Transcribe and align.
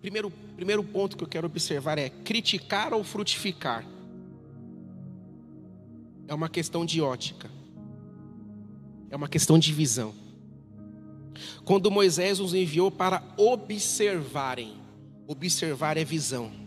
Primeiro, 0.00 0.30
primeiro 0.56 0.84
ponto 0.84 1.16
que 1.16 1.24
eu 1.24 1.28
quero 1.28 1.46
observar 1.46 1.98
é 1.98 2.08
criticar 2.08 2.92
ou 2.92 3.02
frutificar. 3.02 3.84
É 6.26 6.34
uma 6.34 6.48
questão 6.48 6.84
de 6.84 7.00
ótica. 7.00 7.50
É 9.10 9.16
uma 9.16 9.28
questão 9.28 9.58
de 9.58 9.72
visão. 9.72 10.14
Quando 11.64 11.90
Moisés 11.90 12.40
os 12.40 12.54
enviou 12.54 12.90
para 12.90 13.22
observarem, 13.36 14.74
observar 15.26 15.96
é 15.96 16.04
visão. 16.04 16.63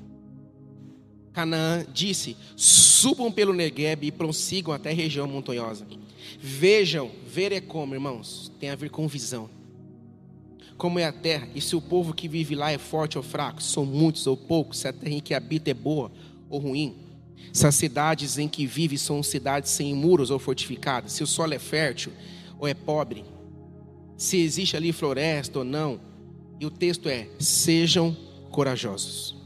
Canaã 1.37 1.85
disse: 1.93 2.35
subam 2.55 3.31
pelo 3.31 3.53
Negueb 3.53 4.07
e 4.07 4.11
prossigam 4.11 4.73
até 4.73 4.89
a 4.89 4.93
região 4.93 5.27
montanhosa. 5.27 5.85
Vejam, 6.39 7.11
ver 7.27 7.51
é 7.51 7.61
como, 7.61 7.93
irmãos, 7.93 8.51
tem 8.59 8.71
a 8.71 8.75
ver 8.75 8.89
com 8.89 9.07
visão. 9.07 9.47
Como 10.77 10.97
é 10.97 11.05
a 11.05 11.11
terra, 11.11 11.47
e 11.53 11.61
se 11.61 11.75
o 11.75 11.81
povo 11.81 12.11
que 12.11 12.27
vive 12.27 12.55
lá 12.55 12.71
é 12.71 12.79
forte 12.79 13.19
ou 13.19 13.23
fraco, 13.23 13.61
são 13.61 13.85
muitos 13.85 14.25
ou 14.25 14.35
poucos, 14.35 14.79
se 14.79 14.87
a 14.87 14.93
terra 14.93 15.13
em 15.13 15.19
que 15.19 15.35
habita 15.35 15.69
é 15.69 15.75
boa 15.75 16.11
ou 16.49 16.59
ruim, 16.59 16.95
se 17.53 17.67
as 17.67 17.75
cidades 17.75 18.39
em 18.39 18.47
que 18.47 18.65
vive 18.65 18.97
são 18.97 19.21
cidades 19.21 19.69
sem 19.69 19.93
muros 19.93 20.31
ou 20.31 20.39
fortificadas, 20.39 21.11
se 21.11 21.21
o 21.21 21.27
solo 21.27 21.53
é 21.53 21.59
fértil 21.59 22.13
ou 22.57 22.67
é 22.67 22.73
pobre, 22.73 23.23
se 24.17 24.37
existe 24.37 24.75
ali 24.75 24.91
floresta 24.91 25.59
ou 25.59 25.65
não. 25.65 25.99
E 26.59 26.65
o 26.65 26.71
texto 26.71 27.07
é: 27.07 27.29
sejam 27.37 28.17
corajosos. 28.49 29.36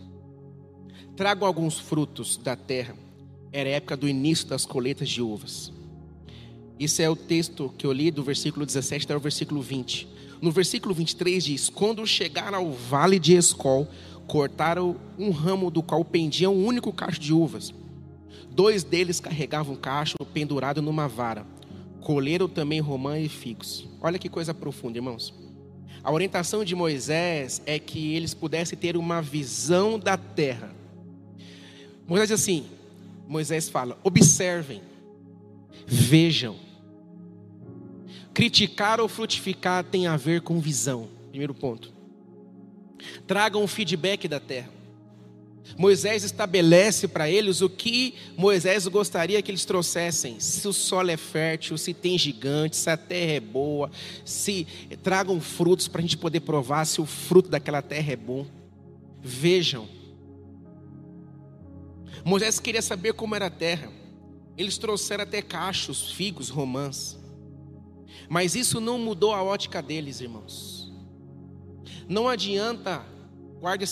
Tragam 1.21 1.48
alguns 1.48 1.77
frutos 1.77 2.35
da 2.35 2.55
terra. 2.55 2.95
Era 3.52 3.70
a 3.70 3.73
época 3.73 3.95
do 3.95 4.09
início 4.09 4.48
das 4.48 4.66
colheitas 4.66 5.07
de 5.07 5.21
uvas. 5.21 5.71
Isso 6.80 6.99
é 6.99 7.07
o 7.07 7.16
texto 7.16 7.71
que 7.77 7.85
eu 7.85 7.94
li 7.94 8.09
do 8.09 8.23
versículo 8.23 8.66
17 8.66 9.05
até 9.05 9.16
o 9.16 9.19
versículo 9.19 9.61
20. 9.61 10.08
No 10.41 10.50
versículo 10.50 10.95
23 10.95 11.44
diz: 11.44 11.69
Quando 11.69 12.08
chegaram 12.08 12.58
ao 12.58 12.72
vale 12.72 13.19
de 13.19 13.36
Escol, 13.36 13.88
cortaram 14.25 14.95
um 15.16 15.30
ramo 15.30 15.69
do 15.69 15.83
qual 15.83 16.03
pendia 16.03 16.50
um 16.50 16.66
único 16.66 16.91
cacho 16.91 17.19
de 17.19 17.31
uvas. 17.31 17.72
Dois 18.50 18.83
deles 18.83 19.19
carregavam 19.19 19.75
um 19.75 19.78
cacho 19.78 20.16
pendurado 20.33 20.81
numa 20.81 21.08
vara. 21.08 21.45
Colheram 22.00 22.50
também 22.50 22.80
romã 22.80 23.19
e 23.19 23.30
figos. 23.30 23.88
Olha 24.02 24.17
que 24.17 24.28
coisa 24.28 24.56
profunda, 24.56 24.97
irmãos. 24.97 25.31
A 26.03 26.11
orientação 26.11 26.66
de 26.66 26.73
Moisés 26.73 27.61
é 27.67 27.78
que 27.78 28.16
eles 28.16 28.33
pudessem 28.33 28.75
ter 28.75 28.97
uma 28.97 29.22
visão 29.22 30.00
da 30.00 30.17
terra. 30.17 30.81
Moisés 32.12 32.28
diz 32.28 32.42
assim: 32.42 32.66
Moisés 33.26 33.70
fala, 33.70 33.98
observem, 34.04 34.81
vejam. 35.88 36.58
Criticar 38.34 39.00
ou 39.00 39.08
frutificar 39.08 39.81
tem 39.86 40.08
a 40.08 40.18
ver 40.18 40.42
com 40.42 40.59
visão. 40.59 41.08
Primeiro 41.30 41.53
ponto. 41.53 41.94
Tragam 43.26 43.64
um 43.64 43.68
feedback 43.68 44.28
da 44.28 44.42
terra. 44.42 44.70
Moisés 45.78 46.26
estabelece 46.26 47.08
para 47.08 47.30
eles 47.30 47.62
o 47.62 47.70
que 47.70 48.16
Moisés 48.36 48.86
gostaria 48.88 49.42
que 49.42 49.50
eles 49.50 49.64
trouxessem: 49.64 50.38
se 50.38 50.68
o 50.68 50.73
solo 50.73 51.12
é 51.12 51.18
fértil, 51.18 51.78
se 51.78 51.94
tem 51.94 52.18
gigantes, 52.18 52.80
se 52.80 52.90
a 52.90 52.98
terra 52.98 53.31
é 53.31 53.40
boa, 53.40 53.90
se 54.25 54.68
tragam 55.02 55.40
frutos 55.40 55.88
para 55.88 56.00
a 56.00 56.02
gente 56.02 56.18
poder 56.18 56.42
provar 56.42 56.84
se 56.84 57.00
o 57.00 57.06
fruto 57.06 57.48
daquela 57.50 57.81
terra 57.81 58.12
é 58.12 58.18
bom. 58.18 58.46
Vejam. 59.23 60.00
Moisés 62.23 62.59
queria 62.59 62.81
saber 62.81 63.14
como 63.14 63.36
era 63.36 63.48
a 63.48 63.52
terra. 63.52 63.92
Eles 64.58 64.78
trouxeram 64.78 65.23
até 65.23 65.42
cachos, 65.42 66.12
figos, 66.12 66.50
romãs. 66.50 67.20
Mas 68.30 68.56
isso 68.56 68.80
não 68.80 68.98
mudou 68.98 69.34
a 69.34 69.44
ótica 69.44 69.81
deles, 69.81 70.22
irmãos. 70.22 70.92
Não 72.08 72.28
adianta, 72.28 73.06
guarde, 73.59 73.85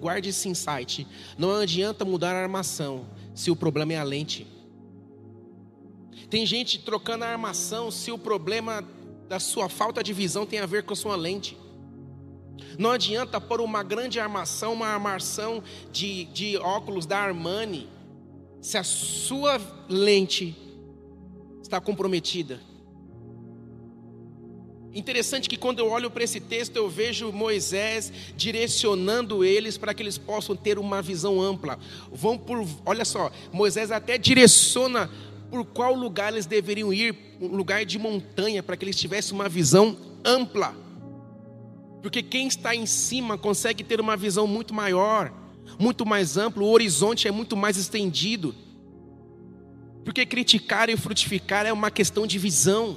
guarde 0.00 0.28
esse 0.30 0.48
insight. 0.48 1.06
Não 1.36 1.54
adianta 1.56 2.04
mudar 2.04 2.34
a 2.34 2.42
armação 2.42 3.06
se 3.34 3.50
o 3.50 3.56
problema 3.56 3.92
é 3.92 3.98
a 3.98 4.02
lente. 4.02 4.46
Tem 6.28 6.46
gente 6.46 6.78
trocando 6.78 7.24
a 7.24 7.28
armação 7.28 7.90
se 7.90 8.12
o 8.12 8.18
problema 8.18 8.86
da 9.28 9.40
sua 9.40 9.68
falta 9.68 10.02
de 10.02 10.12
visão 10.12 10.46
tem 10.46 10.60
a 10.60 10.66
ver 10.66 10.84
com 10.84 10.92
a 10.92 10.96
sua 10.96 11.16
lente. 11.16 11.56
Não 12.78 12.90
adianta 12.90 13.40
pôr 13.40 13.60
uma 13.60 13.82
grande 13.82 14.18
armação, 14.18 14.72
uma 14.72 14.86
armação 14.86 15.62
de, 15.92 16.24
de 16.26 16.56
óculos 16.58 17.06
da 17.06 17.18
Armani, 17.18 17.88
se 18.60 18.76
a 18.76 18.84
sua 18.84 19.60
lente 19.88 20.56
está 21.62 21.80
comprometida. 21.80 22.60
Interessante 24.92 25.48
que 25.48 25.56
quando 25.56 25.78
eu 25.78 25.88
olho 25.88 26.10
para 26.10 26.24
esse 26.24 26.40
texto, 26.40 26.74
eu 26.74 26.88
vejo 26.88 27.30
Moisés 27.30 28.12
direcionando 28.36 29.44
eles 29.44 29.78
para 29.78 29.94
que 29.94 30.02
eles 30.02 30.18
possam 30.18 30.56
ter 30.56 30.80
uma 30.80 31.00
visão 31.00 31.40
ampla. 31.40 31.78
Vão 32.10 32.36
por, 32.36 32.66
olha 32.84 33.04
só, 33.04 33.30
Moisés 33.52 33.92
até 33.92 34.18
direciona 34.18 35.08
por 35.48 35.64
qual 35.64 35.94
lugar 35.94 36.32
eles 36.32 36.46
deveriam 36.46 36.92
ir, 36.92 37.14
um 37.40 37.54
lugar 37.54 37.84
de 37.84 37.98
montanha, 37.98 38.62
para 38.62 38.76
que 38.76 38.84
eles 38.84 38.96
tivessem 38.96 39.32
uma 39.32 39.48
visão 39.48 39.96
ampla. 40.24 40.74
Porque 42.02 42.22
quem 42.22 42.46
está 42.46 42.74
em 42.74 42.86
cima 42.86 43.36
consegue 43.36 43.84
ter 43.84 44.00
uma 44.00 44.16
visão 44.16 44.46
muito 44.46 44.72
maior, 44.72 45.32
muito 45.78 46.06
mais 46.06 46.36
ampla, 46.36 46.62
o 46.62 46.70
horizonte 46.70 47.28
é 47.28 47.30
muito 47.30 47.56
mais 47.56 47.76
estendido. 47.76 48.54
Porque 50.04 50.24
criticar 50.24 50.88
e 50.88 50.96
frutificar 50.96 51.66
é 51.66 51.72
uma 51.72 51.90
questão 51.90 52.26
de 52.26 52.38
visão. 52.38 52.96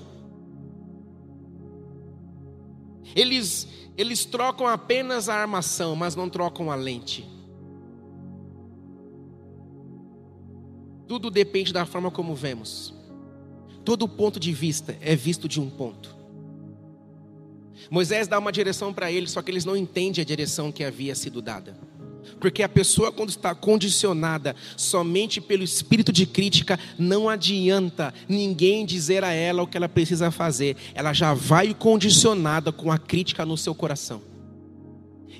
Eles, 3.15 3.67
eles 3.97 4.25
trocam 4.25 4.67
apenas 4.67 5.27
a 5.27 5.35
armação, 5.35 5.95
mas 5.95 6.15
não 6.15 6.29
trocam 6.29 6.71
a 6.71 6.75
lente. 6.75 7.29
Tudo 11.07 11.29
depende 11.29 11.73
da 11.73 11.85
forma 11.85 12.09
como 12.09 12.33
vemos. 12.33 12.93
Todo 13.83 14.07
ponto 14.07 14.39
de 14.39 14.53
vista 14.53 14.97
é 15.01 15.15
visto 15.15 15.47
de 15.47 15.59
um 15.59 15.69
ponto. 15.69 16.22
Moisés 17.89 18.27
dá 18.27 18.39
uma 18.39 18.51
direção 18.51 18.93
para 18.93 19.11
eles, 19.11 19.31
só 19.31 19.41
que 19.41 19.51
eles 19.51 19.65
não 19.65 19.75
entendem 19.75 20.21
a 20.21 20.25
direção 20.25 20.71
que 20.71 20.83
havia 20.83 21.15
sido 21.15 21.41
dada. 21.41 21.77
Porque 22.39 22.63
a 22.63 22.69
pessoa, 22.69 23.11
quando 23.11 23.29
está 23.29 23.53
condicionada 23.55 24.55
somente 24.75 25.39
pelo 25.39 25.63
espírito 25.63 26.11
de 26.11 26.25
crítica, 26.25 26.79
não 26.97 27.29
adianta 27.29 28.13
ninguém 28.27 28.85
dizer 28.85 29.23
a 29.23 29.31
ela 29.31 29.63
o 29.63 29.67
que 29.67 29.77
ela 29.77 29.89
precisa 29.89 30.31
fazer. 30.31 30.75
Ela 30.93 31.13
já 31.13 31.33
vai 31.33 31.73
condicionada 31.73 32.71
com 32.71 32.91
a 32.91 32.97
crítica 32.97 33.45
no 33.45 33.57
seu 33.57 33.73
coração. 33.73 34.21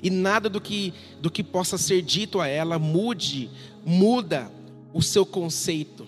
E 0.02 0.10
nada 0.10 0.48
do 0.48 0.60
que, 0.60 0.92
do 1.20 1.30
que 1.30 1.42
possa 1.42 1.78
ser 1.78 2.02
dito 2.02 2.40
a 2.40 2.46
ela 2.46 2.78
mude, 2.78 3.50
muda 3.84 4.50
o 4.92 5.02
seu 5.02 5.24
conceito. 5.24 6.06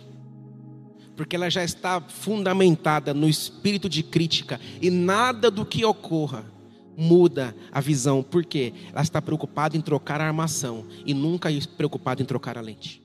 Porque 1.17 1.35
ela 1.37 1.51
já 1.51 1.65
está 1.65 2.01
fundamentada 2.01 3.15
no 3.15 3.29
espírito 3.29 3.89
de 3.89 4.03
crítica. 4.03 4.61
E 4.81 4.91
nada 4.91 5.51
do 5.51 5.65
que 5.65 5.85
ocorra 5.85 6.45
muda 6.97 7.55
a 7.71 7.81
visão. 7.81 8.23
Por 8.23 8.45
quê? 8.45 8.73
Ela 8.93 9.03
está 9.03 9.21
preocupada 9.21 9.77
em 9.77 9.81
trocar 9.81 10.21
a 10.21 10.27
armação 10.27 10.87
e 11.05 11.13
nunca 11.13 11.49
preocupada 11.77 12.23
em 12.23 12.25
trocar 12.25 12.57
a 12.57 12.61
lente. 12.61 13.03